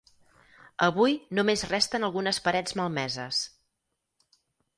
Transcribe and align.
Avui 0.87 1.13
només 1.39 1.63
resten 1.73 2.07
algunes 2.09 2.41
parets 2.49 2.75
malmeses. 2.81 3.45